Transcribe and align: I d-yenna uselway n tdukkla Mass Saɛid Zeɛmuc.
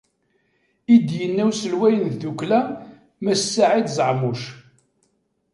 I 0.93 0.95
d-yenna 1.07 1.43
uselway 1.49 1.95
n 2.03 2.05
tdukkla 2.09 2.61
Mass 3.23 3.43
Saɛid 3.53 3.87
Zeɛmuc. 3.97 4.41